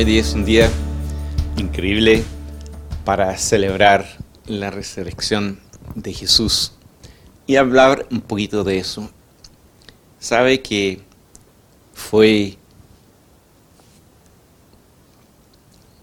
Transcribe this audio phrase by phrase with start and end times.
[0.00, 0.70] Es un día
[1.58, 2.24] increíble
[3.04, 4.06] para celebrar
[4.46, 5.60] la resurrección
[5.94, 6.72] de Jesús
[7.46, 9.10] y hablar un poquito de eso.
[10.18, 11.02] Sabe que
[11.92, 12.56] fue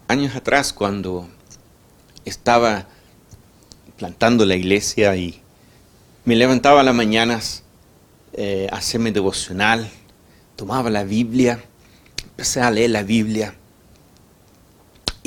[0.07, 1.27] años atrás cuando
[2.23, 2.87] estaba
[3.97, 5.41] plantando la iglesia y
[6.23, 7.63] me levantaba a las mañanas
[8.33, 9.89] eh, a hacerme devocional,
[10.55, 11.63] tomaba la Biblia,
[12.23, 13.55] empecé a leer la Biblia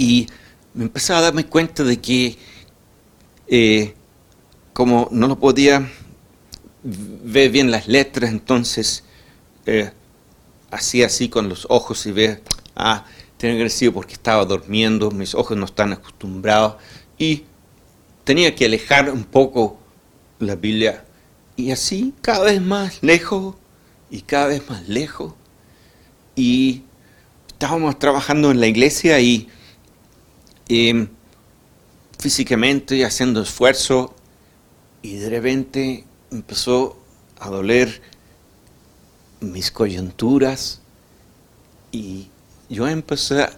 [0.00, 0.28] y
[0.72, 2.38] me empecé a darme cuenta de que
[3.48, 3.94] eh,
[4.72, 5.92] como no lo podía
[6.82, 9.04] ver bien las letras, entonces
[9.66, 9.90] eh,
[10.70, 12.42] hacía así con los ojos y ver,
[12.76, 13.04] ah,
[13.36, 16.76] tenía que sido porque estaba durmiendo, mis ojos no están acostumbrados
[17.18, 17.44] y
[18.24, 19.78] tenía que alejar un poco
[20.38, 21.04] la Biblia.
[21.56, 23.54] Y así cada vez más lejos
[24.10, 25.34] y cada vez más lejos.
[26.36, 26.84] Y
[27.48, 29.50] estábamos trabajando en la iglesia y
[32.18, 34.14] físicamente haciendo esfuerzo
[35.02, 36.96] y de repente empezó
[37.38, 38.02] a doler
[39.40, 40.80] mis coyunturas
[41.90, 42.28] y
[42.68, 43.48] yo empecé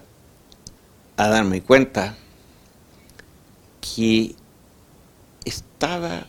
[1.16, 2.16] a darme cuenta
[3.80, 4.34] que
[5.44, 6.26] estaba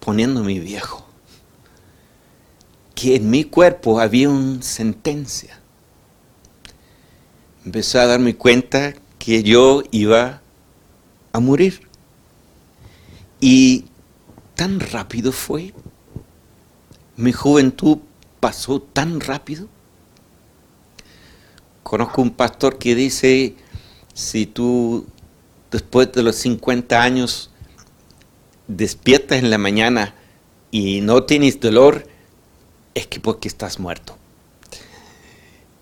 [0.00, 1.04] poniéndome viejo,
[2.94, 5.58] que en mi cuerpo había una sentencia.
[7.64, 8.94] Empecé a darme cuenta
[9.24, 10.42] que yo iba
[11.32, 11.86] a morir.
[13.40, 13.84] Y
[14.56, 15.72] tan rápido fue.
[17.16, 17.98] Mi juventud
[18.40, 19.68] pasó tan rápido.
[21.84, 23.54] Conozco un pastor que dice,
[24.12, 25.06] si tú
[25.70, 27.50] después de los 50 años
[28.66, 30.16] despiertas en la mañana
[30.72, 32.08] y no tienes dolor,
[32.94, 34.18] es que porque estás muerto.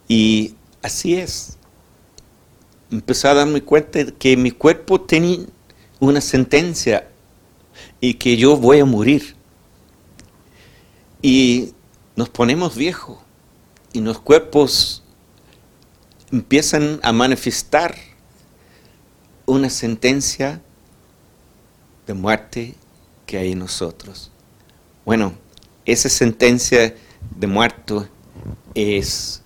[0.09, 1.57] Y así es
[2.91, 5.41] empecé a darme cuenta que mi cuerpo tenía
[5.99, 7.09] una sentencia
[8.01, 9.37] y que yo voy a morir.
[11.23, 11.75] Y
[12.17, 13.19] nos ponemos viejos
[13.93, 15.03] y los cuerpos
[16.33, 17.95] empiezan a manifestar
[19.47, 20.61] una sentencia
[22.07, 22.75] de muerte
[23.27, 24.31] que hay en nosotros.
[25.05, 25.35] Bueno,
[25.85, 26.95] esa sentencia
[27.37, 28.09] de muerto
[28.75, 29.43] es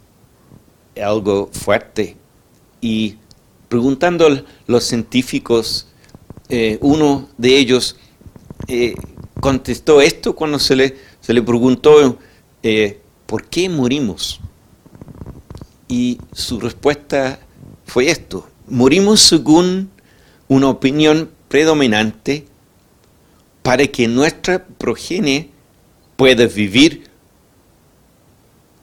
[1.03, 2.17] algo fuerte
[2.81, 3.19] y
[3.75, 5.89] preguntando a los científicos,
[6.49, 7.97] eh, uno de ellos
[8.69, 8.95] eh,
[9.41, 12.17] contestó esto cuando se le, se le preguntó
[12.63, 14.39] eh, por qué morimos.
[15.89, 17.41] Y su respuesta
[17.85, 19.91] fue esto, morimos según
[20.47, 22.47] una opinión predominante
[23.65, 25.51] para que nuestra progenie
[26.15, 27.11] pueda vivir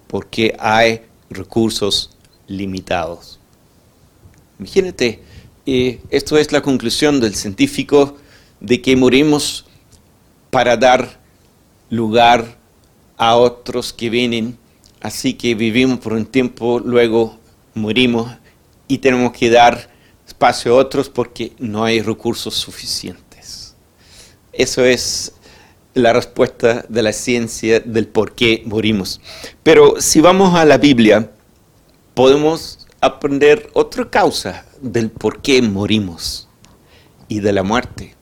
[0.07, 2.09] porque hay recursos
[2.47, 3.40] limitados.
[4.61, 5.19] Imagínate,
[5.65, 8.17] eh, esto es la conclusión del científico
[8.59, 9.65] de que morimos
[10.51, 11.19] para dar
[11.89, 12.59] lugar
[13.17, 14.59] a otros que vienen,
[15.01, 17.39] así que vivimos por un tiempo, luego
[17.73, 18.31] morimos
[18.87, 19.89] y tenemos que dar
[20.27, 23.73] espacio a otros porque no hay recursos suficientes.
[24.53, 25.33] Eso es
[25.95, 29.21] la respuesta de la ciencia del por qué morimos.
[29.63, 31.31] Pero si vamos a la Biblia,
[32.13, 36.47] podemos aprender otra causa del por qué morimos
[37.27, 38.15] y de la muerte.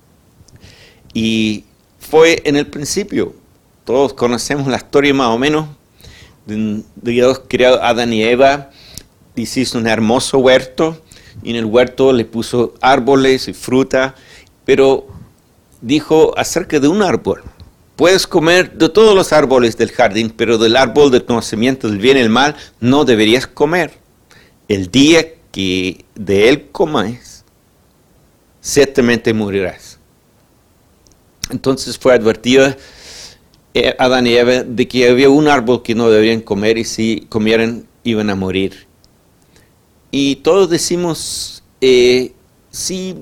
[1.14, 1.66] Y
[2.00, 3.36] fue en el principio,
[3.84, 5.68] todos conocemos la historia más o menos,
[6.46, 8.72] de Dios creó a Adán y Eva,
[9.36, 11.02] hizo un hermoso huerto,
[11.44, 14.16] y en el huerto le puso árboles y fruta,
[14.66, 15.08] pero
[15.82, 17.42] dijo acerca de un árbol,
[17.96, 22.18] puedes comer de todos los árboles del jardín, pero del árbol del conocimiento del bien
[22.18, 24.00] y el mal no deberías comer
[24.70, 27.44] el día que de él comáis,
[28.62, 30.00] ciertamente morirás.
[31.50, 32.78] Entonces fue advertida
[33.74, 37.26] eh, Adán y Eva de que había un árbol que no debían comer y si
[37.30, 38.88] comieran iban a morir.
[40.12, 42.34] Y todos decimos eh,
[42.70, 43.16] sí,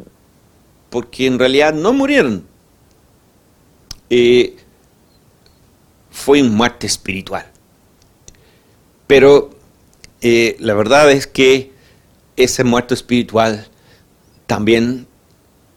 [0.90, 2.46] porque en realidad no murieron.
[4.10, 4.56] Eh,
[6.12, 7.46] fue un muerte espiritual.
[9.06, 9.57] Pero
[10.22, 11.72] eh, la verdad es que
[12.36, 13.68] ese muerto espiritual
[14.46, 15.08] también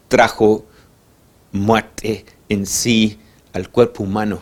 [0.07, 0.65] trajo
[1.51, 3.19] muerte en sí
[3.53, 4.41] al cuerpo humano.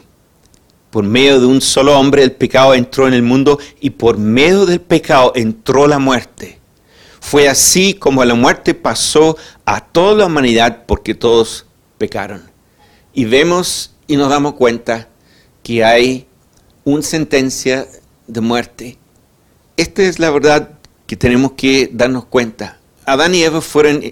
[0.90, 4.66] Por medio de un solo hombre el pecado entró en el mundo y por medio
[4.66, 6.60] del pecado entró la muerte.
[7.20, 11.66] Fue así como la muerte pasó a toda la humanidad porque todos
[11.98, 12.50] pecaron.
[13.14, 15.10] Y vemos y nos damos cuenta
[15.62, 16.26] que hay
[16.86, 17.88] una sentencia
[18.28, 18.99] de muerte
[19.80, 20.72] esta es la verdad
[21.08, 22.78] que tenemos que darnos cuenta.
[23.06, 24.04] Adán y Eva fueron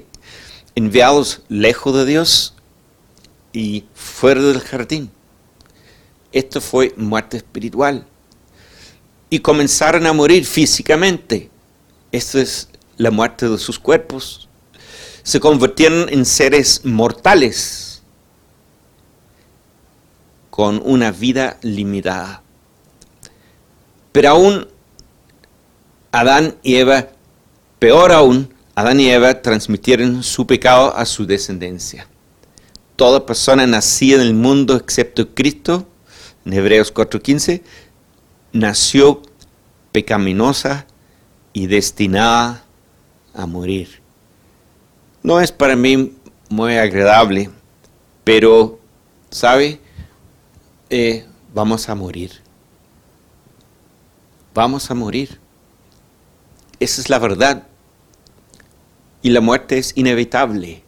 [0.76, 2.56] enviados lejos de Dios
[3.52, 5.12] y fuera del jardín.
[6.32, 8.08] Esto fue muerte espiritual.
[9.30, 11.50] Y comenzaron a morir físicamente.
[12.14, 14.48] Esto es la muerte de sus cuerpos.
[15.24, 18.02] Se convirtieron en seres mortales
[20.50, 22.42] con una vida limitada.
[24.14, 24.77] Pero aún
[26.12, 27.10] Adán y Eva,
[27.80, 32.08] peor aún, Adán y Eva transmitieron su pecado a su descendencia.
[32.96, 35.88] Toda persona nacida en el mundo excepto Cristo,
[36.46, 37.64] en Hebreos 4:15,
[38.54, 39.22] nació
[39.92, 40.86] pecaminosa
[41.54, 42.64] y destinada
[43.34, 44.02] a morir.
[45.24, 46.16] No es para mí
[46.50, 47.50] muy agradable,
[48.24, 48.80] pero,
[49.30, 49.80] ¿sabe?
[50.90, 52.32] Eh, vamos a morir.
[54.54, 55.40] Vamos a morir.
[56.80, 57.64] Esa es la verdad.
[59.22, 60.84] Y la muerte es inevitable.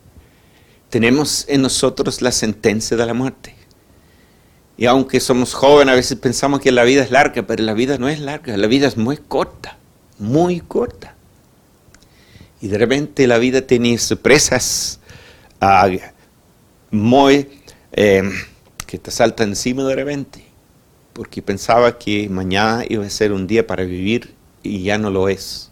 [0.89, 3.55] Tenemos en nosotros la sentencia de la muerte.
[4.77, 7.97] Y aunque somos jóvenes, a veces pensamos que la vida es larga, pero la vida
[7.97, 9.77] no es larga, la vida es muy corta,
[10.17, 11.15] muy corta.
[12.61, 14.99] Y de repente la vida tiene sorpresas
[15.61, 15.97] uh,
[16.91, 17.49] muy
[17.91, 18.23] eh,
[18.87, 20.45] que te salta encima de repente,
[21.13, 24.33] porque pensaba que mañana iba a ser un día para vivir
[24.63, 25.68] y ya no lo es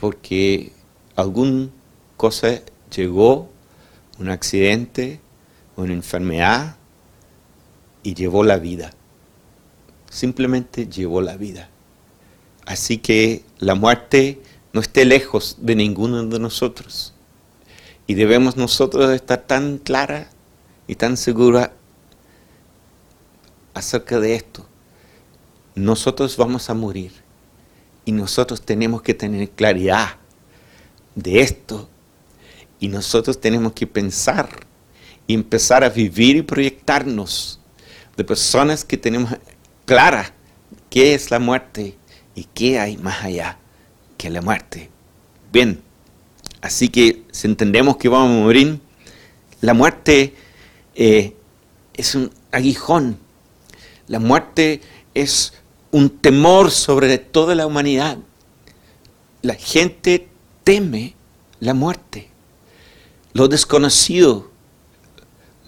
[0.00, 0.72] porque
[1.14, 1.72] algún
[2.16, 2.62] cosa
[2.94, 3.50] llegó,
[4.18, 5.20] un accidente,
[5.76, 6.76] una enfermedad,
[8.02, 8.92] y llevó la vida.
[10.10, 11.68] Simplemente llevó la vida.
[12.64, 14.40] Así que la muerte
[14.72, 17.12] no esté lejos de ninguno de nosotros.
[18.06, 20.30] Y debemos nosotros estar tan clara
[20.86, 21.74] y tan segura
[23.74, 24.66] acerca de esto.
[25.74, 27.19] Nosotros vamos a morir
[28.04, 30.16] y nosotros tenemos que tener claridad
[31.14, 31.88] de esto.
[32.78, 34.48] Y nosotros tenemos que pensar
[35.26, 37.60] y empezar a vivir y proyectarnos
[38.16, 39.34] de personas que tenemos
[39.84, 40.34] clara
[40.88, 41.96] qué es la muerte
[42.34, 43.58] y qué hay más allá
[44.18, 44.90] que la muerte.
[45.52, 45.80] Bien,
[46.60, 48.80] así que si entendemos que vamos a morir,
[49.60, 50.34] la muerte
[50.94, 51.34] eh,
[51.94, 53.18] es un aguijón.
[54.06, 54.80] La muerte
[55.14, 55.54] es
[55.90, 58.18] un temor sobre toda la humanidad.
[59.42, 60.28] La gente
[60.64, 61.14] teme
[61.58, 62.28] la muerte,
[63.32, 64.50] lo desconocido,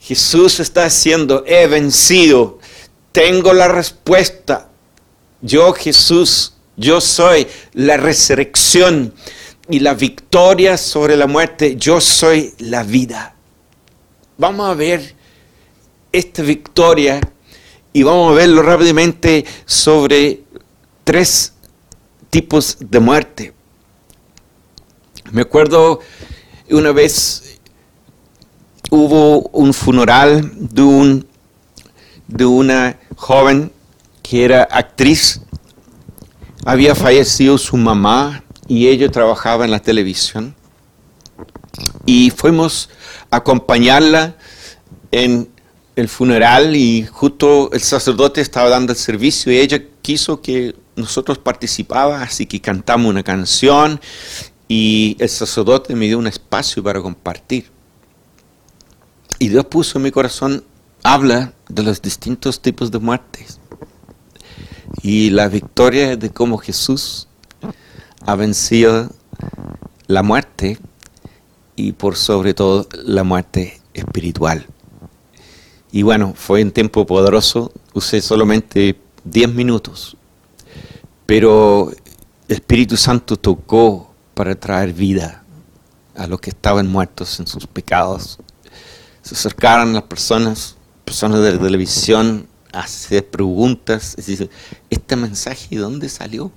[0.00, 2.58] Jesús está diciendo, he vencido,
[3.12, 4.68] tengo la respuesta.
[5.40, 9.14] Yo Jesús, yo soy la resurrección
[9.68, 13.34] y la victoria sobre la muerte, yo soy la vida.
[14.36, 15.14] Vamos a ver
[16.12, 17.20] esta victoria
[17.92, 20.40] y vamos a verlo rápidamente sobre
[21.04, 21.53] tres
[22.34, 23.54] tipos de muerte.
[25.30, 26.00] Me acuerdo
[26.68, 27.60] una vez
[28.90, 31.28] hubo un funeral de, un,
[32.26, 33.70] de una joven
[34.20, 35.42] que era actriz.
[36.64, 40.56] Había fallecido su mamá y ella trabajaba en la televisión.
[42.04, 42.90] Y fuimos
[43.30, 44.34] a acompañarla
[45.12, 45.48] en
[45.94, 51.38] el funeral y justo el sacerdote estaba dando el servicio y ella quiso que nosotros
[51.38, 54.00] participaba, así que cantamos una canción
[54.68, 57.70] y el sacerdote me dio un espacio para compartir.
[59.38, 60.64] Y Dios puso en mi corazón,
[61.02, 63.58] habla de los distintos tipos de muertes
[65.02, 67.28] y la victoria de cómo Jesús
[68.24, 69.10] ha vencido
[70.06, 70.78] la muerte
[71.76, 74.66] y por sobre todo la muerte espiritual.
[75.92, 80.16] Y bueno, fue un tiempo poderoso, usé solamente 10 minutos,
[81.26, 81.90] pero
[82.48, 85.42] el Espíritu Santo tocó para traer vida
[86.16, 88.38] a los que estaban muertos en sus pecados.
[89.22, 94.16] Se acercaron las personas, personas de la televisión, a hacer preguntas.
[94.90, 96.52] ¿este mensaje de dónde salió?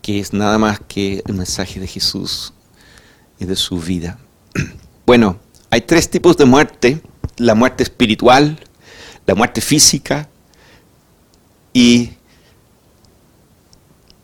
[0.00, 2.52] Que es nada más que el mensaje de Jesús
[3.38, 4.18] y de su vida.
[5.06, 7.02] Bueno, hay tres tipos de muerte
[7.36, 8.58] la muerte espiritual,
[9.26, 10.28] la muerte física
[11.72, 12.10] y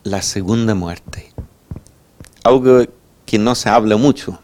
[0.03, 1.31] la segunda muerte.
[2.43, 2.83] Algo
[3.25, 4.39] que no se habla mucho,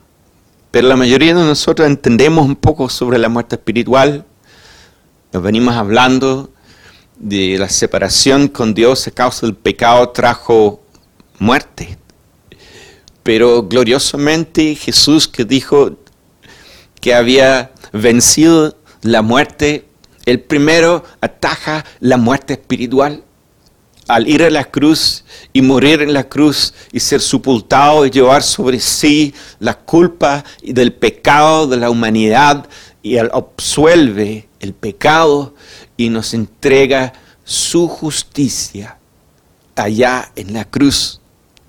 [0.72, 4.26] pero la mayoría de nosotros entendemos un poco sobre la muerte espiritual.
[5.34, 6.52] Nos venimos hablando
[7.18, 10.82] de la separación con Dios a causa del pecado trajo
[11.40, 11.98] muerte.
[13.24, 15.98] Pero gloriosamente Jesús que dijo
[17.02, 19.86] que había vencido la muerte,
[20.26, 23.24] el primero ataja la muerte espiritual.
[24.08, 28.42] Al ir a la cruz y morir en la cruz y ser sepultado y llevar
[28.42, 32.68] sobre sí la culpa del pecado de la humanidad
[33.04, 35.54] y absuelve el pecado
[35.96, 38.98] y nos entrega su justicia
[39.76, 41.22] allá en la cruz.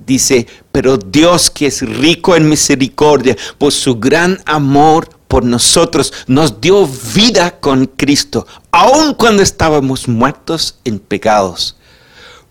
[0.05, 6.61] Dice, pero Dios que es rico en misericordia, por su gran amor por nosotros, nos
[6.61, 11.77] dio vida con Cristo, aun cuando estábamos muertos en pecados.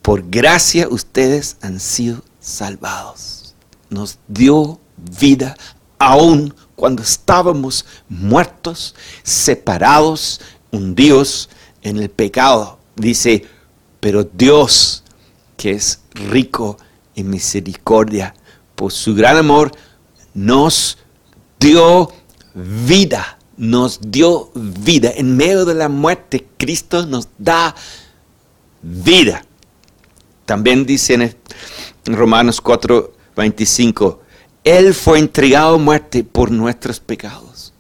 [0.07, 3.55] Por gracia ustedes han sido salvados.
[3.89, 4.79] Nos dio
[5.19, 5.57] vida
[5.99, 10.39] aun cuando estábamos muertos, separados,
[10.71, 11.49] hundidos
[11.81, 12.79] en el pecado.
[12.95, 13.47] Dice,
[13.99, 15.03] pero Dios,
[15.57, 16.77] que es rico
[17.13, 18.33] en misericordia,
[18.77, 19.73] por su gran amor,
[20.33, 20.99] nos
[21.59, 22.13] dio
[22.55, 25.11] vida, nos dio vida.
[25.17, 27.75] En medio de la muerte, Cristo nos da
[28.81, 29.43] vida.
[30.47, 34.21] También dice en Romanos 4, 25,
[34.63, 37.73] Él fue entregado a muerte por nuestros pecados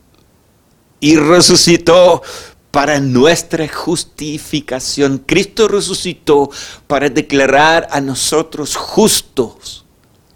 [0.99, 2.21] y resucitó
[2.69, 5.19] para nuestra justificación.
[5.25, 6.49] Cristo resucitó
[6.87, 9.85] para declarar a nosotros justos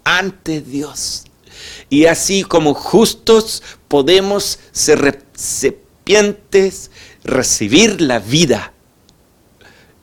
[0.02, 1.24] ante Dios.
[1.90, 6.90] Y así como justos podemos ser recipientes,
[7.24, 8.71] recibir la vida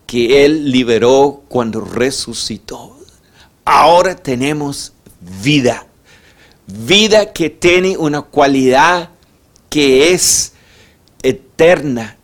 [0.10, 2.98] que Él liberó cuando resucitó.
[3.63, 4.92] Ahora tenemos
[5.44, 5.86] vida.
[6.66, 9.12] Vida que tiene una cualidad
[9.70, 10.54] que es
[11.22, 12.18] eterna.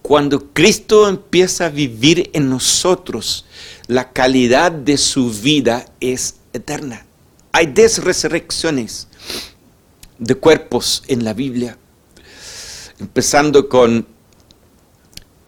[0.00, 3.44] Cuando Cristo empieza a vivir en nosotros,
[3.86, 7.04] la calidad de su vida es eterna.
[7.52, 9.08] Hay diez resurrecciones
[10.18, 11.76] de cuerpos en la Biblia,
[12.98, 14.06] empezando con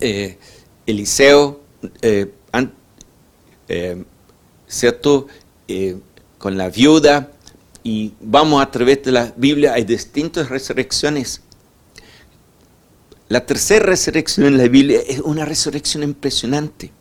[0.00, 0.36] eh,
[0.84, 1.61] Eliseo,
[2.02, 2.32] eh,
[3.68, 4.04] eh,
[4.66, 5.26] ¿cierto?
[6.38, 7.30] con la viuda,
[7.84, 11.40] y vamos a través de la Biblia, hay distintas resurrecciones.
[13.28, 16.92] La tercera resurrección en la Biblia es una resurrección impresionante.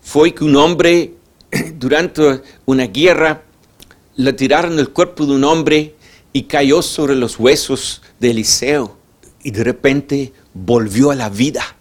[0.00, 1.14] Fue que un hombre
[1.74, 3.42] durante una guerra
[4.16, 5.94] le tiraron el cuerpo de un hombre
[6.32, 8.96] y cayó sobre los huesos de Eliseo
[9.42, 11.76] y de repente volvió a la vida.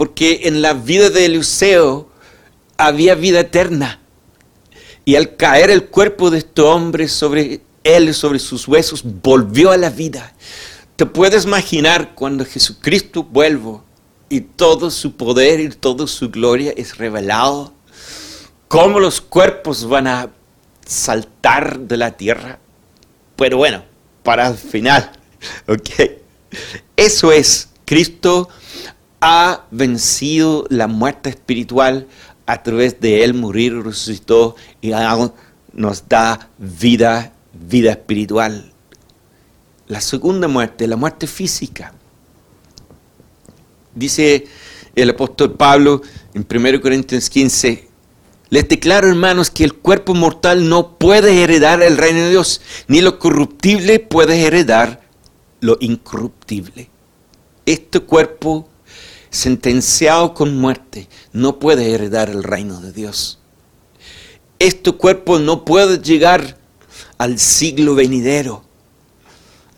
[0.00, 2.08] Porque en la vida de Eliseo
[2.78, 4.00] había vida eterna.
[5.04, 9.76] Y al caer el cuerpo de este hombre sobre él, sobre sus huesos, volvió a
[9.76, 10.32] la vida.
[10.96, 13.80] Te puedes imaginar cuando Jesucristo vuelve
[14.30, 17.74] y todo su poder y toda su gloria es revelado
[18.68, 20.30] cómo los cuerpos van a
[20.86, 22.58] saltar de la tierra.
[23.36, 23.84] Pero bueno,
[24.22, 25.12] para el final,
[25.68, 25.90] ¿ok?
[26.96, 28.48] Eso es, Cristo
[29.20, 32.06] ha vencido la muerte espiritual
[32.46, 34.92] a través de Él morir resucitó y
[35.72, 38.72] nos da vida, vida espiritual.
[39.86, 41.92] La segunda muerte, la muerte física.
[43.94, 44.46] Dice
[44.94, 46.02] el apóstol Pablo
[46.34, 47.88] en 1 Corintios 15,
[48.50, 53.00] les declaro, hermanos, que el cuerpo mortal no puede heredar el reino de Dios, ni
[53.00, 55.02] lo corruptible puede heredar
[55.60, 56.90] lo incorruptible.
[57.64, 58.69] Este cuerpo
[59.30, 63.38] sentenciado con muerte no puede heredar el reino de Dios.
[64.58, 66.58] Este cuerpo no puede llegar
[67.16, 68.64] al siglo venidero.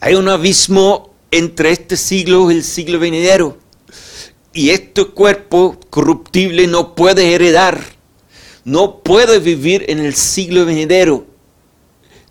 [0.00, 3.58] Hay un abismo entre este siglo y el siglo venidero.
[4.52, 7.80] Y este cuerpo corruptible no puede heredar
[8.64, 11.26] no puede vivir en el siglo venidero.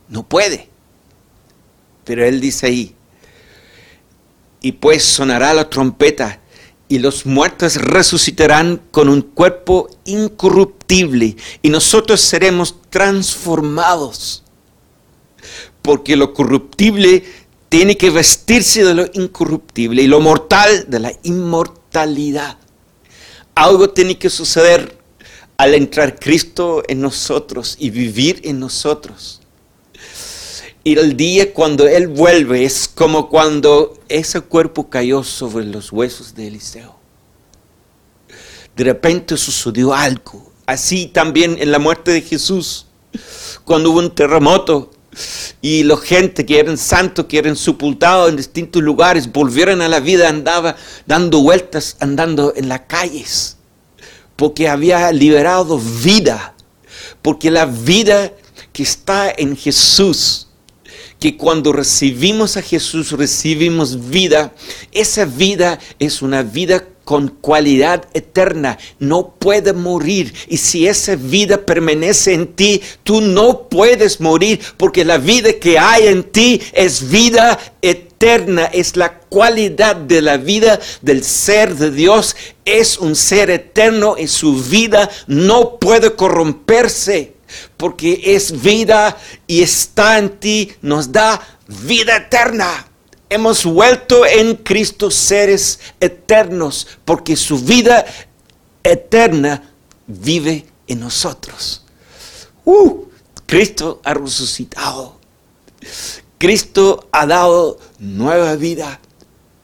[0.07, 0.69] No puede.
[2.03, 2.95] Pero él dice ahí,
[4.61, 6.40] y pues sonará la trompeta
[6.91, 14.43] y los muertos resucitarán con un cuerpo incorruptible y nosotros seremos transformados.
[15.81, 17.23] Porque lo corruptible
[17.69, 22.57] tiene que vestirse de lo incorruptible y lo mortal de la inmortalidad.
[23.55, 24.97] Algo tiene que suceder
[25.55, 29.40] al entrar Cristo en nosotros y vivir en nosotros.
[30.83, 36.33] Y el día cuando Él vuelve es como cuando ese cuerpo cayó sobre los huesos
[36.33, 36.95] de Eliseo.
[38.75, 40.51] De repente sucedió algo.
[40.65, 42.87] Así también en la muerte de Jesús,
[43.65, 44.91] cuando hubo un terremoto
[45.61, 49.99] y la gente que eran santos, que eran sepultados en distintos lugares, volvieron a la
[49.99, 53.57] vida, andaba dando vueltas, andando en las calles
[54.41, 56.55] porque había liberado vida,
[57.21, 58.33] porque la vida
[58.73, 60.47] que está en Jesús,
[61.21, 64.55] que cuando recibimos a Jesús recibimos vida,
[64.91, 70.33] esa vida es una vida con cualidad eterna, no puede morir.
[70.47, 75.77] Y si esa vida permanece en ti, tú no puedes morir, porque la vida que
[75.77, 81.91] hay en ti es vida eterna es la cualidad de la vida del ser de
[81.91, 82.35] Dios.
[82.65, 87.33] Es un ser eterno y su vida no puede corromperse
[87.81, 89.17] porque es vida
[89.47, 91.41] y está en ti, nos da
[91.83, 92.85] vida eterna.
[93.27, 98.05] Hemos vuelto en Cristo seres eternos porque su vida
[98.83, 99.73] eterna
[100.05, 101.83] vive en nosotros.
[102.65, 103.05] Uh,
[103.47, 105.17] Cristo ha resucitado.
[106.37, 108.99] Cristo ha dado nueva vida.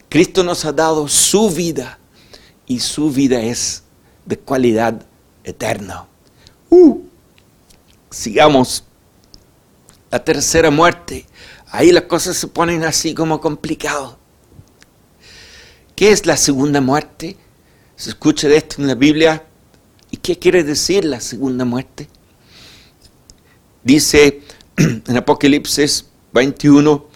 [0.10, 2.00] Cristo nos ha dado su vida
[2.66, 3.84] y su vida es
[4.26, 5.06] de cualidad
[5.44, 6.08] eterna.
[6.72, 7.07] Uh,
[8.28, 8.84] sigamos.
[10.12, 11.26] La tercera muerte.
[11.72, 14.16] Ahí las cosas se ponen así como complicadas.
[15.96, 17.38] ¿Qué es la segunda muerte?
[17.96, 19.46] Se escucha de esto en la Biblia.
[20.12, 22.10] ¿Y qué quiere decir la segunda muerte?
[23.84, 24.42] Dice
[24.78, 27.08] en Apocalipsis 21,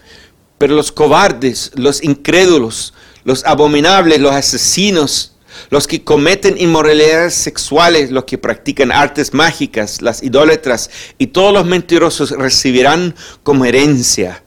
[0.56, 2.94] pero los cobardes, los incrédulos,
[3.24, 5.31] los abominables, los asesinos,
[5.70, 11.66] los que cometen inmoralidades sexuales, los que practican artes mágicas, las idólatras y todos los
[11.66, 14.42] mentirosos recibirán como herencia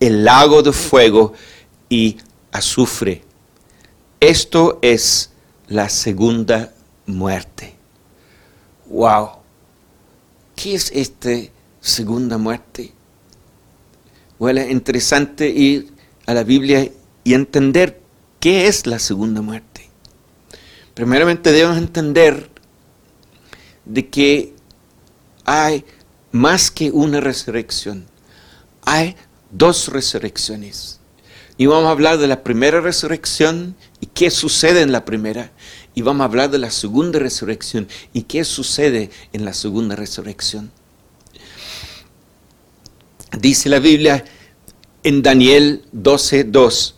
[0.00, 1.32] el lago de fuego
[1.88, 2.18] y
[2.52, 3.22] azufre.
[4.20, 5.30] Esto es
[5.68, 6.72] la segunda
[7.06, 7.74] muerte.
[8.86, 9.30] Wow.
[10.54, 11.30] ¿Qué es esta
[11.80, 12.92] segunda muerte?
[14.40, 15.92] es interesante ir
[16.26, 16.90] a la Biblia
[17.22, 18.00] y entender
[18.40, 19.73] qué es la segunda muerte.
[20.94, 22.50] Primeramente debemos entender
[23.84, 24.54] de que
[25.44, 25.84] hay
[26.32, 28.06] más que una resurrección.
[28.82, 29.16] Hay
[29.50, 31.00] dos resurrecciones.
[31.56, 35.52] Y vamos a hablar de la primera resurrección y qué sucede en la primera.
[35.94, 40.72] Y vamos a hablar de la segunda resurrección y qué sucede en la segunda resurrección.
[43.38, 44.24] Dice la Biblia
[45.04, 46.93] en Daniel 12:2,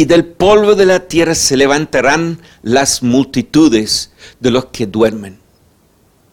[0.00, 5.38] y del polvo de la tierra se levantarán las multitudes de los que duermen.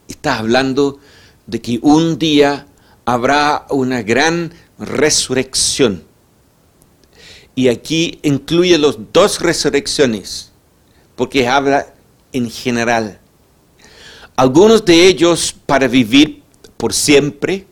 [0.08, 1.00] Está hablando
[1.46, 2.66] de que un día
[3.04, 6.02] habrá una gran resurrección.
[7.54, 10.50] Y aquí incluye las dos resurrecciones,
[11.14, 11.92] porque habla
[12.32, 13.20] en general.
[14.34, 16.42] Algunos de ellos para vivir
[16.78, 17.66] por siempre,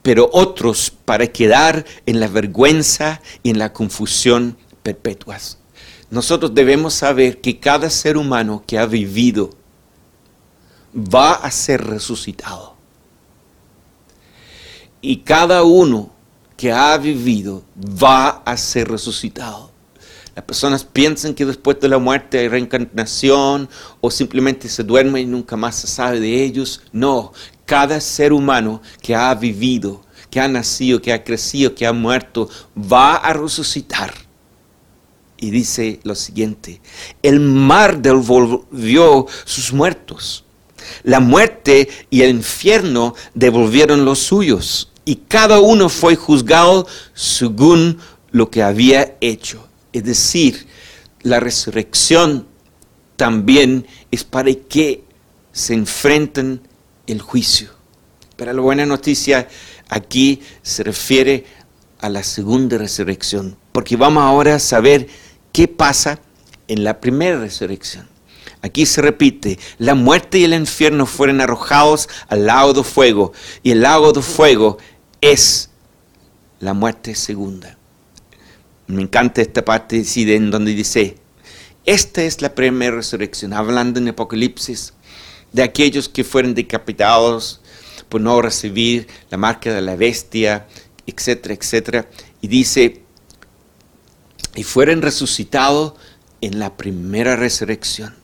[0.00, 5.58] pero otros para quedar en la vergüenza y en la confusión perpetuas.
[6.10, 9.50] Nosotros debemos saber que cada ser humano que ha vivido
[10.94, 12.76] va a ser resucitado.
[15.00, 16.10] Y cada uno
[16.56, 19.70] que ha vivido va a ser resucitado.
[20.34, 23.68] Las personas piensan que después de la muerte hay reencarnación
[24.00, 26.82] o simplemente se duermen y nunca más se sabe de ellos.
[26.92, 27.32] No,
[27.64, 32.48] cada ser humano que ha vivido, que ha nacido, que ha crecido, que ha muerto,
[32.76, 34.27] va a resucitar.
[35.38, 36.80] Y dice lo siguiente,
[37.22, 40.44] el mar devolvió sus muertos.
[41.04, 44.90] La muerte y el infierno devolvieron los suyos.
[45.04, 47.98] Y cada uno fue juzgado según
[48.30, 49.66] lo que había hecho.
[49.92, 50.66] Es decir,
[51.22, 52.46] la resurrección
[53.16, 55.04] también es para que
[55.52, 56.60] se enfrenten
[57.06, 57.70] el juicio.
[58.36, 59.48] Pero la buena noticia
[59.88, 61.44] aquí se refiere
[62.00, 65.08] a la segunda resurrección, porque vamos ahora a saber
[65.58, 66.20] qué pasa
[66.68, 68.08] en la primera resurrección.
[68.62, 73.32] Aquí se repite, la muerte y el infierno fueron arrojados al lago de fuego,
[73.64, 74.78] y el lago de fuego
[75.20, 75.70] es
[76.60, 77.76] la muerte segunda.
[78.86, 81.16] Me encanta esta parte en donde dice,
[81.84, 84.94] esta es la primera resurrección, hablando en Apocalipsis
[85.52, 87.62] de aquellos que fueron decapitados
[88.08, 90.68] por no recibir la marca de la bestia,
[91.04, 92.08] etcétera, etcétera.
[92.40, 93.07] Y dice,
[94.54, 95.94] y fueron resucitados
[96.40, 98.14] en la primera resurrección.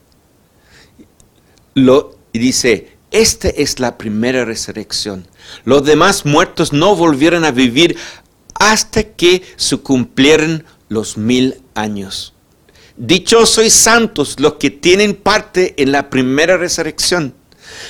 [1.74, 5.26] Lo, y dice, esta es la primera resurrección.
[5.64, 7.96] Los demás muertos no volvieron a vivir
[8.54, 12.32] hasta que se cumplieran los mil años.
[12.96, 17.34] Dichosos y santos los que tienen parte en la primera resurrección.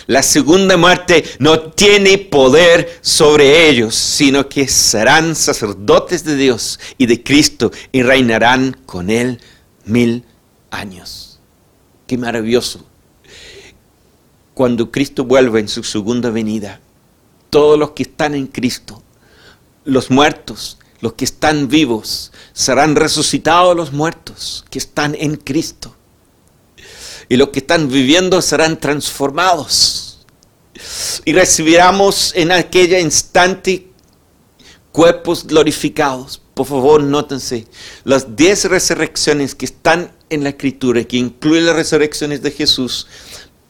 [0.06, 7.06] La segunda muerte no tiene poder sobre ellos, sino que serán sacerdotes de Dios y
[7.06, 9.40] de Cristo y reinarán con Él
[9.84, 10.24] mil
[10.70, 11.40] años.
[12.06, 12.84] Qué maravilloso.
[14.52, 16.80] Cuando Cristo vuelva en su segunda venida,
[17.50, 19.02] todos los que están en Cristo,
[19.84, 25.96] los muertos, los que están vivos, serán resucitados los muertos que están en Cristo.
[27.28, 30.26] Y los que están viviendo serán transformados.
[31.24, 33.88] Y recibiremos en aquella instante
[34.92, 36.40] cuerpos glorificados.
[36.54, 37.66] Por favor, nótense
[38.04, 43.06] las diez resurrecciones que están en la escritura, que incluyen las resurrecciones de Jesús.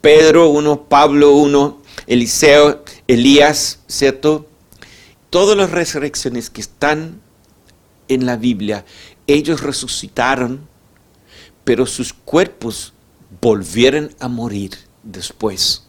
[0.01, 4.47] Pedro 1, Pablo 1, Eliseo, Elías, ¿cierto?
[5.31, 7.21] Todas las resurrecciones que están
[8.09, 8.85] en la Biblia,
[9.27, 10.69] ellos resucitaron,
[11.65, 12.94] pero sus cuerpos
[13.41, 15.85] volvieron a morir después.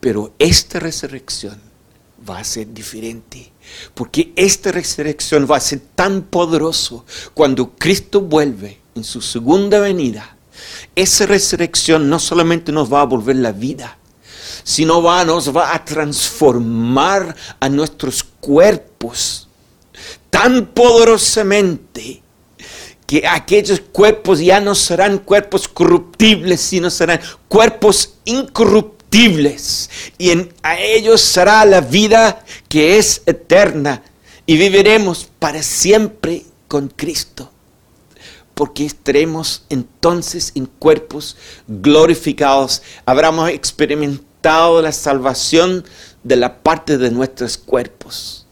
[0.00, 1.60] Pero esta resurrección
[2.28, 3.52] va a ser diferente,
[3.94, 7.04] porque esta resurrección va a ser tan poderoso
[7.34, 10.36] cuando Cristo vuelve en su segunda venida.
[10.94, 13.98] Esa resurrección no solamente nos va a volver la vida,
[14.64, 19.48] sino va, nos va a transformar a nuestros cuerpos
[20.30, 22.19] tan poderosamente
[23.10, 27.18] que aquellos cuerpos ya no serán cuerpos corruptibles, sino serán
[27.48, 29.90] cuerpos incorruptibles.
[30.16, 34.04] Y en, a ellos será la vida que es eterna.
[34.46, 37.50] Y viviremos para siempre con Cristo.
[38.54, 42.80] Porque estaremos entonces en cuerpos glorificados.
[43.06, 45.84] Habremos experimentado la salvación
[46.22, 48.46] de la parte de nuestros cuerpos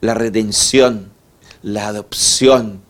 [0.00, 1.10] la redención,
[1.60, 2.82] la adopción,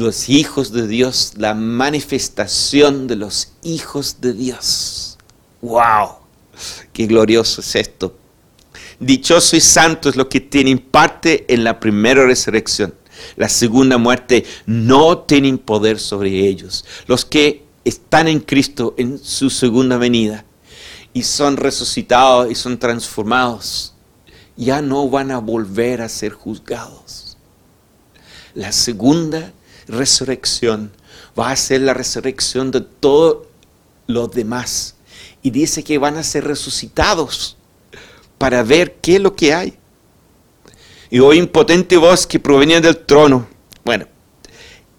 [0.00, 5.18] los hijos de Dios, la manifestación de los hijos de Dios.
[5.62, 6.16] ¡Wow!
[6.92, 8.16] ¡Qué glorioso es esto!
[8.98, 12.94] Dichoso y santo es lo que tienen parte en la primera resurrección.
[13.36, 16.84] La segunda muerte no tienen poder sobre ellos.
[17.06, 20.44] Los que están en Cristo en su segunda venida
[21.12, 23.94] y son resucitados y son transformados
[24.60, 27.38] ya no van a volver a ser juzgados.
[28.54, 29.52] La segunda
[29.90, 30.90] resurrección
[31.38, 33.46] va a ser la resurrección de todos
[34.06, 34.94] los demás.
[35.42, 37.56] Y dice que van a ser resucitados
[38.38, 39.74] para ver qué es lo que hay.
[41.10, 43.48] Y hoy impotente voz que provenía del trono.
[43.84, 44.06] Bueno,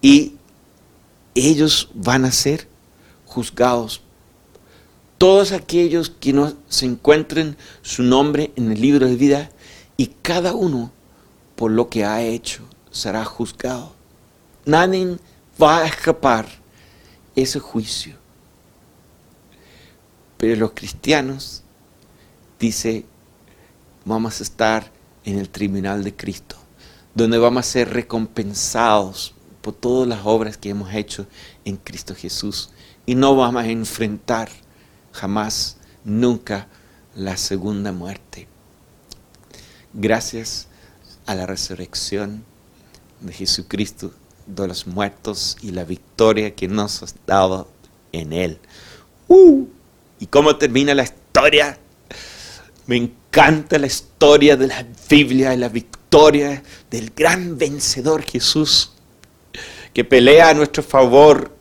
[0.02, 0.36] y
[1.36, 2.68] ellos van a ser
[3.26, 4.02] juzgados
[5.22, 9.52] todos aquellos que no se encuentren su nombre en el libro de vida
[9.96, 10.92] y cada uno
[11.56, 14.01] por lo que ha hecho será juzgado.
[14.66, 15.18] Nadie
[15.62, 16.48] va a escapar
[17.36, 18.16] ese juicio.
[20.38, 21.64] Pero los cristianos,
[22.60, 23.06] dice,
[24.06, 24.92] vamos a estar
[25.24, 26.58] en el tribunal de Cristo,
[27.14, 31.28] donde vamos a ser recompensados por todas las obras que hemos hecho
[31.66, 32.72] en Cristo Jesús
[33.06, 34.50] y no vamos a enfrentar
[35.12, 36.68] jamás, nunca
[37.16, 38.48] la segunda muerte.
[39.94, 40.68] Gracias
[41.26, 42.44] a la resurrección
[43.20, 44.14] de Jesucristo,
[44.56, 47.68] de los muertos y la victoria que nos has dado
[48.12, 48.60] en Él.
[49.28, 49.66] Uh,
[50.20, 51.78] ¿Y cómo termina la historia?
[52.86, 58.92] Me encanta la historia de la Biblia la victoria del gran vencedor Jesús,
[59.94, 61.56] que pelea a nuestro favor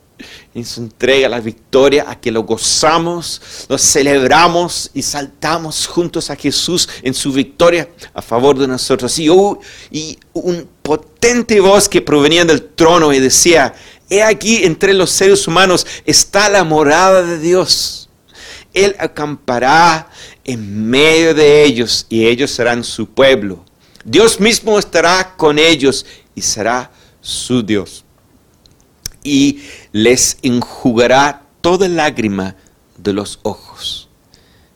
[0.60, 6.36] y se entrega la victoria a que lo gozamos, lo celebramos y saltamos juntos a
[6.36, 9.18] Jesús en su victoria a favor de nosotros.
[9.18, 9.58] Y, uh,
[9.90, 13.74] y un potente voz que provenía del trono y decía,
[14.08, 18.08] he aquí entre los seres humanos está la morada de Dios.
[18.74, 20.10] Él acampará
[20.44, 23.64] en medio de ellos y ellos serán su pueblo.
[24.04, 28.04] Dios mismo estará con ellos y será su Dios.
[29.22, 32.56] Y les enjugará toda lágrima
[32.96, 34.08] de los ojos.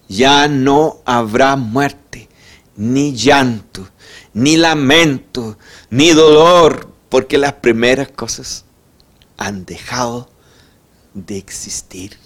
[0.09, 2.29] Ya no habrá muerte,
[2.77, 3.89] ni llanto,
[4.33, 5.57] ni lamento,
[5.91, 8.65] ni dolor, porque las primeras cosas
[9.37, 10.29] han dejado
[11.15, 12.19] de existir.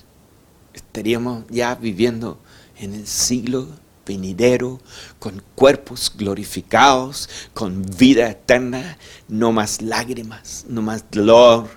[0.75, 2.41] Estaríamos ya viviendo
[2.79, 3.69] en el siglo
[4.07, 4.81] venidero,
[5.19, 8.97] con cuerpos glorificados, con vida eterna,
[9.29, 11.69] no más lágrimas, no más dolor,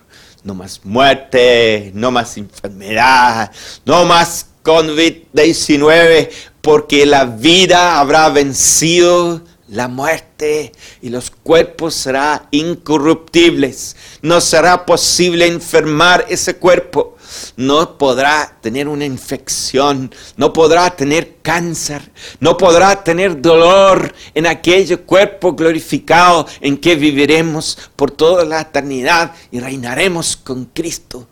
[0.43, 3.51] no más muerte, no más enfermedad,
[3.85, 6.29] no más COVID-19,
[6.61, 13.95] porque la vida habrá vencido la muerte y los cuerpos serán incorruptibles.
[14.21, 17.15] No será posible enfermar ese cuerpo.
[17.55, 24.99] No podrá tener una infección, no podrá tener cáncer, no podrá tener dolor en aquel
[25.03, 31.29] cuerpo glorificado en que viviremos por toda la eternidad y reinaremos con Cristo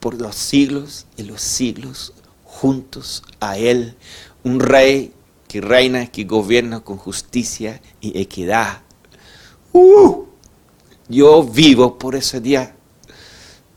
[0.00, 3.94] por los siglos y los siglos juntos a Él.
[4.42, 5.12] Un rey
[5.52, 8.80] que reina, que gobierna con justicia y equidad.
[9.74, 10.24] Uh,
[11.10, 12.74] yo vivo por ese día.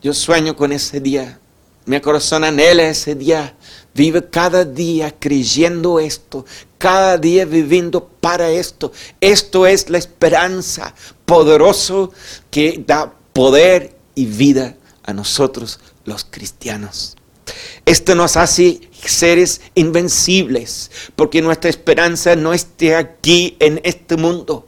[0.00, 1.38] Yo sueño con ese día.
[1.84, 3.54] Mi corazón anhela ese día.
[3.92, 6.46] Vive cada día creyendo esto,
[6.78, 8.90] cada día viviendo para esto.
[9.20, 10.94] Esto es la esperanza
[11.26, 12.10] poderoso
[12.50, 17.18] que da poder y vida a nosotros los cristianos.
[17.84, 24.66] Esto nos hace seres invencibles, porque nuestra esperanza no esté aquí en este mundo.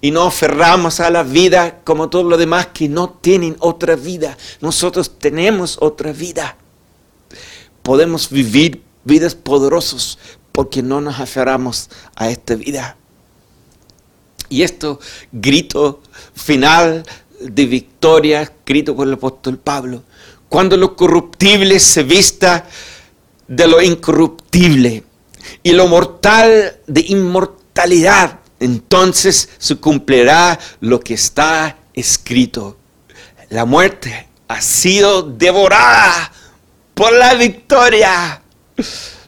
[0.00, 4.36] Y no aferramos a la vida como todos los demás que no tienen otra vida.
[4.60, 6.56] Nosotros tenemos otra vida.
[7.82, 10.18] Podemos vivir vidas poderosas
[10.52, 12.96] porque no nos aferramos a esta vida.
[14.48, 15.00] Y esto
[15.32, 16.02] grito
[16.34, 17.04] final
[17.40, 20.02] de victoria, escrito por el apóstol Pablo,
[20.54, 22.64] cuando lo corruptible se vista
[23.48, 25.02] de lo incorruptible
[25.64, 32.76] y lo mortal de inmortalidad, entonces se cumplirá lo que está escrito.
[33.50, 36.30] La muerte ha sido devorada
[36.94, 38.40] por la victoria.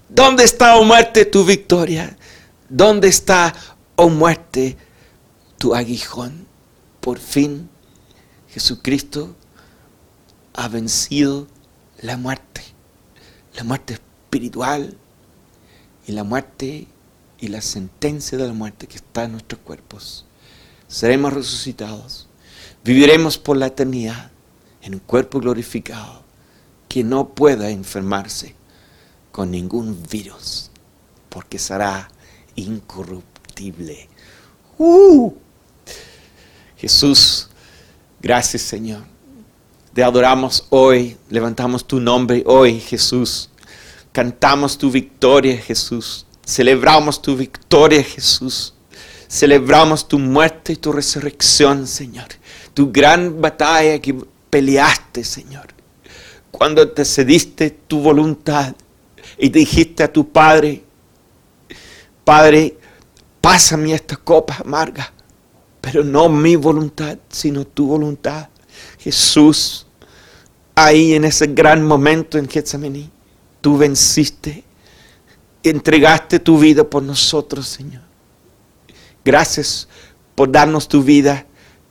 [0.08, 2.16] ¿Dónde está, oh muerte, tu victoria?
[2.68, 3.52] ¿Dónde está,
[3.96, 4.76] oh muerte,
[5.58, 6.46] tu aguijón?
[7.00, 7.68] Por fin,
[8.48, 9.34] Jesucristo
[10.56, 11.46] ha vencido
[12.00, 12.62] la muerte,
[13.54, 14.96] la muerte espiritual
[16.06, 16.86] y la muerte
[17.38, 20.24] y la sentencia de la muerte que está en nuestros cuerpos.
[20.88, 22.26] Seremos resucitados,
[22.82, 24.30] viviremos por la eternidad
[24.80, 26.22] en un cuerpo glorificado
[26.88, 28.54] que no pueda enfermarse
[29.32, 30.70] con ningún virus,
[31.28, 32.08] porque será
[32.54, 34.08] incorruptible.
[34.78, 35.34] ¡Uh!
[36.78, 37.50] Jesús,
[38.22, 39.15] gracias Señor
[39.96, 43.48] te adoramos hoy, levantamos tu nombre hoy, Jesús.
[44.12, 46.26] Cantamos tu victoria, Jesús.
[46.44, 48.74] Celebramos tu victoria, Jesús.
[49.26, 52.26] Celebramos tu muerte y tu resurrección, Señor.
[52.74, 54.14] Tu gran batalla que
[54.50, 55.68] peleaste, Señor.
[56.50, 58.74] Cuando te cediste tu voluntad
[59.38, 60.84] y dijiste a tu Padre,
[62.22, 62.76] Padre,
[63.40, 65.10] pásame esta copa amarga,
[65.80, 68.50] pero no mi voluntad, sino tu voluntad.
[68.98, 69.85] Jesús,
[70.76, 73.10] ahí en ese gran momento en Getsemaní,
[73.60, 74.62] tú venciste,
[75.62, 78.02] entregaste tu vida por nosotros, Señor.
[79.24, 79.88] Gracias
[80.36, 81.46] por darnos tu vida,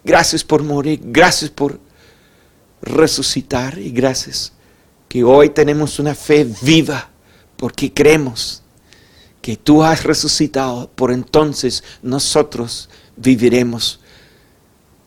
[0.06, 1.80] gracias por morir, gracias por
[2.82, 3.78] resucitar.
[3.80, 4.54] Y gracias
[5.10, 7.10] que hoy tenemos una fe viva
[7.58, 8.62] porque creemos
[9.42, 14.00] que tú has resucitado, por entonces nosotros viviremos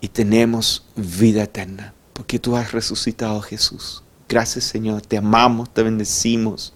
[0.01, 4.03] y tenemos vida eterna porque tú has resucitado Jesús.
[4.29, 6.75] Gracias Señor, te amamos, te bendecimos.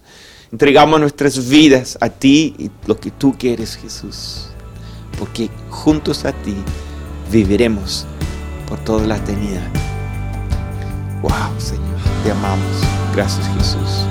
[0.53, 4.47] Entregamos nuestras vidas a ti y lo que tú quieres Jesús,
[5.19, 6.55] porque juntos a ti
[7.29, 8.05] viviremos
[8.69, 9.67] por toda la eternidad.
[11.21, 12.81] Wow, Señor, te amamos.
[13.13, 14.05] Gracias, Jesús.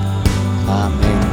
[0.68, 1.31] Amén.